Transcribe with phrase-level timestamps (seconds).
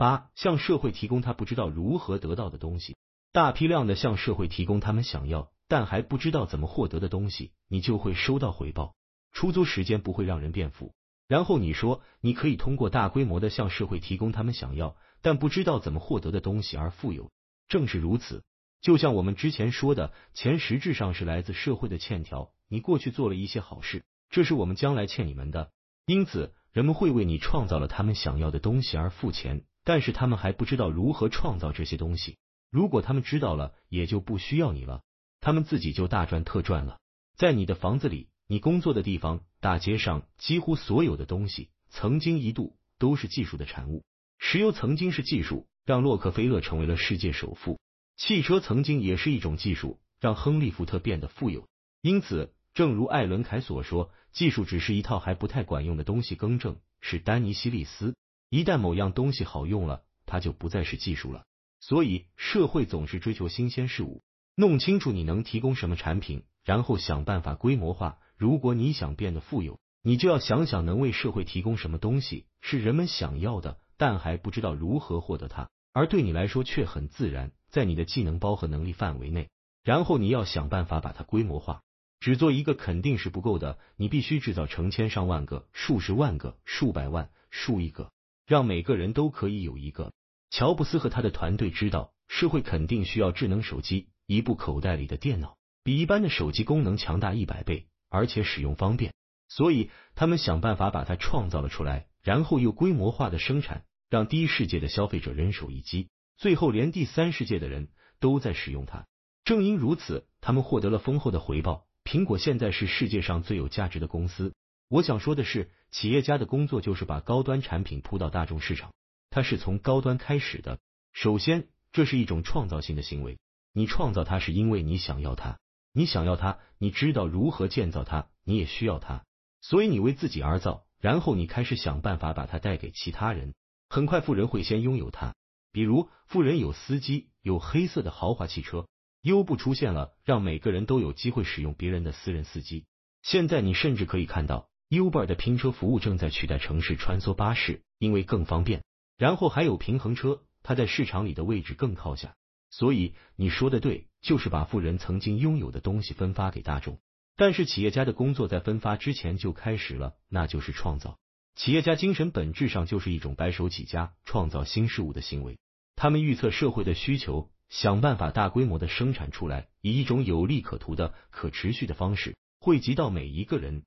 [0.00, 2.96] 八、向社会提供他不知道如何得到的东西，
[3.32, 8.94] 大批量的向社会提供他们想要但还不知道怎么获得的东西，你就会收到回报。
[9.34, 10.94] 出租时间不会让人变富。
[11.28, 17.30] 然后你说，你可以通过大规模的向社会提供他们想要但不知道怎么获得的东西而富有。
[17.68, 18.42] 正是如此，
[18.80, 22.52] 就像我们之前说的，钱实质上是来自社会的欠条。
[22.70, 25.70] 你过去做了一些好事，这是我们将来欠你们的。
[26.06, 32.36] 因此，人们会为你创造了他们想要的东西而付钱，但是他们还不知道如何创造这些东西。
[32.70, 35.02] 如果他们知道了，也就不需要你了，
[35.40, 37.00] 他们自己就大赚特赚了。
[37.36, 38.28] 在你的房子里。
[38.46, 44.04] 你工作的地方，大街上几乎所有的东西，曾经一度都是技术的产物。
[44.38, 47.80] 石油曾经是技术，让洛克菲勒成为了世界首富；
[48.16, 51.68] 汽车曾经也是一种技术，让亨利福特变得富有。
[52.00, 56.36] 因此，正如艾伦凯所说，技术只是一套还不太管用的东西。
[56.36, 58.14] 更正是丹尼西利斯。
[58.50, 61.44] 一旦某样东西好用了，它就不再是技术了。
[61.78, 64.22] 所以，社会总是追求新鲜事物。
[64.56, 68.18] 弄清楚你能提供什么产品，然后想办法规模化。
[68.36, 79.48] 如果你想变得富有，你就要想想能为社会提供什么东西是人们想要的，但还不知道如何获得它，而对你来说却很自然，在你的技能包和能力范围内。
[79.84, 81.82] 然后你要想办法把它规模化。
[82.18, 88.10] 只做一个肯定是不够的，你必须制造成千上万个、数十万个、数百万、数亿个，
[88.50, 90.12] 让每个人都可以有一个。
[90.50, 97.86] 乔布斯和他的团队知道，社会肯定需要智能手机，一部口袋里的电脑比一般的手机功能强大一百倍。
[98.08, 99.14] 而且使用方便，
[99.48, 107.86] 所以他们想办法把它创造了出来，然后又规模化的生产，让第一世界的消费者人手一机，最后连第三世界的人
[108.18, 109.06] 都在使用它。
[109.44, 111.86] 正因如此，他们获得了丰厚的回报。
[112.02, 114.54] 苹果现在是世界上最有价值的公司。
[114.90, 118.92] 我想说的是，企业家的工作就是把高端产品铺到大众市场，
[119.30, 120.80] 它是从高端开始的。
[121.12, 123.38] 首先，这是一种创造性的行为，
[123.72, 125.60] 你创造它是因为你想要它。
[125.92, 129.24] 你想要它，你知道如何建造它，你也需要它，
[129.60, 133.54] 所以你为自己而造，然后你开始想办法把它带给其他人。
[133.88, 135.36] 很快，富人会先拥有它，
[135.70, 138.88] 比如富人有司机，有黑色的豪华汽车。
[139.22, 142.86] 优步出现了，让每个人都有机会使用别人的私人司机。
[143.22, 148.82] 现在你甚至可以看到，Uber 的拼车服务正在取代城市穿梭巴士，因为更方便。
[149.16, 152.34] 然后还有平衡车，它在市场里的位置更靠下。
[152.70, 156.98] 所以你说的对，就是把富人曾经拥有的东西分发给大众。
[157.36, 161.18] 但是企业家的工作在分发之前就开始了，那就是创造。
[161.54, 165.58] 企业家精神本质上就是一种白手起家、创造新事物的行为。
[165.96, 173.84] 他们预测社会的需求，想办法大规模的生产出来，以一种有利可图的、可持续的方式，汇集到每一个人。